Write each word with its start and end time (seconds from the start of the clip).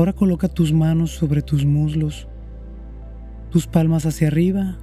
Ahora 0.00 0.14
coloca 0.14 0.48
tus 0.48 0.72
manos 0.72 1.10
sobre 1.10 1.42
tus 1.42 1.66
muslos, 1.66 2.26
tus 3.50 3.66
palmas 3.66 4.06
hacia 4.06 4.28
arriba 4.28 4.78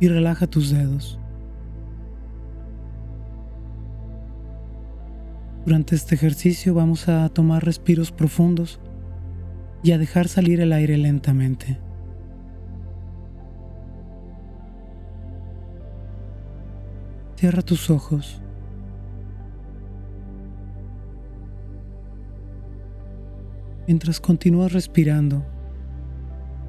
y 0.00 0.08
relaja 0.08 0.46
tus 0.46 0.70
dedos. 0.70 1.20
Durante 5.66 5.94
este 5.94 6.14
ejercicio 6.14 6.72
vamos 6.72 7.10
a 7.10 7.28
tomar 7.28 7.62
respiros 7.62 8.10
profundos 8.10 8.80
y 9.82 9.92
a 9.92 9.98
dejar 9.98 10.28
salir 10.28 10.62
el 10.62 10.72
aire 10.72 10.96
lentamente. 10.96 11.78
Cierra 17.36 17.60
tus 17.60 17.90
ojos. 17.90 18.40
Mientras 23.88 24.20
continúas 24.20 24.74
respirando, 24.74 25.46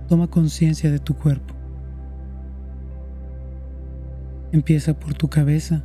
toma 0.08 0.28
conciencia 0.28 0.89
de 0.89 1.00
tu 1.00 1.14
cuerpo. 1.16 1.53
Empieza 4.53 4.98
por 4.98 5.16
tu 5.16 5.28
cabeza 5.28 5.84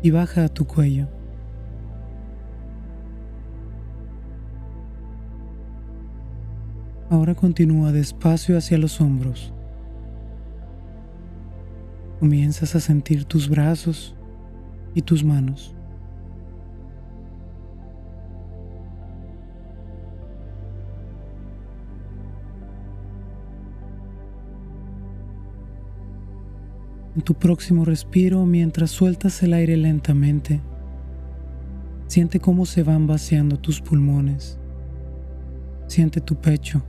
y 0.00 0.12
baja 0.12 0.44
a 0.44 0.48
tu 0.48 0.64
cuello. 0.64 1.08
Ahora 7.10 7.34
continúa 7.34 7.90
despacio 7.90 8.56
hacia 8.56 8.78
los 8.78 9.00
hombros. 9.00 9.52
Comienzas 12.20 12.76
a 12.76 12.80
sentir 12.80 13.24
tus 13.24 13.48
brazos 13.48 14.14
y 14.94 15.02
tus 15.02 15.24
manos. 15.24 15.74
En 27.16 27.22
tu 27.22 27.34
próximo 27.34 27.84
respiro, 27.84 28.46
mientras 28.46 28.92
sueltas 28.92 29.42
el 29.42 29.52
aire 29.52 29.76
lentamente, 29.76 30.60
siente 32.06 32.38
cómo 32.38 32.66
se 32.66 32.84
van 32.84 33.08
vaciando 33.08 33.58
tus 33.58 33.80
pulmones. 33.80 34.58
Siente 35.88 36.20
tu 36.20 36.36
pecho. 36.36 36.84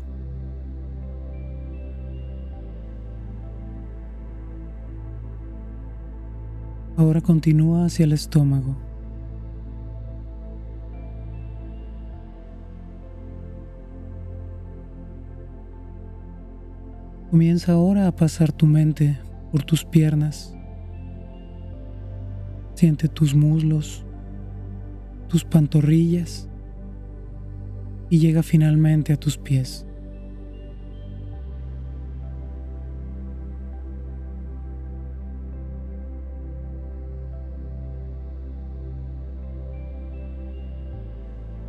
Ahora 6.97 7.19
continúa 7.19 7.85
hacia 7.85 8.03
el 8.03 8.13
estómago. 8.13 8.77
Comienza 17.31 17.71
ahora 17.71 18.07
a 18.07 18.15
pasar 18.15 18.51
tu 18.51 18.67
mente 18.67 19.17
por 19.51 19.63
tus 19.63 19.83
piernas. 19.83 20.55
Siente 22.73 23.07
tus 23.07 23.35
muslos, 23.35 24.05
tus 25.27 25.43
pantorrillas 25.43 26.49
y 28.09 28.19
llega 28.19 28.43
finalmente 28.43 29.13
a 29.13 29.17
tus 29.17 29.37
pies. 29.37 29.85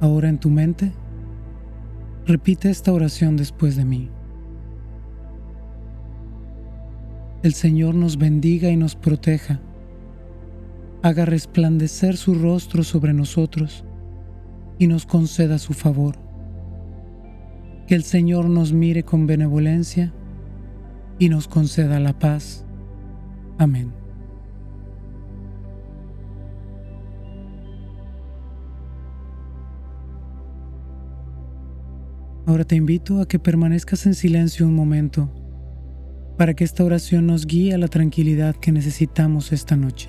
Ahora 0.00 0.28
en 0.28 0.38
tu 0.38 0.50
mente, 0.50 0.92
repite 2.26 2.70
esta 2.70 2.92
oración 2.92 3.36
después 3.36 3.76
de 3.76 3.84
mí. 3.84 4.10
El 7.42 7.54
Señor 7.54 7.96
nos 7.96 8.18
bendiga 8.18 8.70
y 8.70 8.76
nos 8.76 8.94
proteja, 8.94 9.60
haga 11.02 11.24
resplandecer 11.24 12.16
su 12.16 12.36
rostro 12.36 12.84
sobre 12.84 13.12
nosotros 13.12 13.84
y 14.78 14.86
nos 14.86 15.06
conceda 15.06 15.58
su 15.58 15.72
favor. 15.74 16.16
Que 17.88 17.96
el 17.96 18.04
Señor 18.04 18.48
nos 18.48 18.72
mire 18.72 19.02
con 19.02 19.26
benevolencia 19.26 20.12
y 21.18 21.28
nos 21.28 21.48
conceda 21.48 21.98
la 21.98 22.16
paz. 22.16 22.64
Amén. 23.58 23.92
Ahora 32.46 32.64
te 32.64 32.76
invito 32.76 33.20
a 33.20 33.26
que 33.26 33.38
permanezcas 33.38 34.06
en 34.06 34.14
silencio 34.14 34.66
un 34.66 34.74
momento 34.74 35.28
para 36.42 36.54
que 36.54 36.64
esta 36.64 36.82
oración 36.82 37.28
nos 37.28 37.46
guíe 37.46 37.72
a 37.72 37.78
la 37.78 37.86
tranquilidad 37.86 38.56
que 38.56 38.72
necesitamos 38.72 39.52
esta 39.52 39.76
noche. 39.76 40.08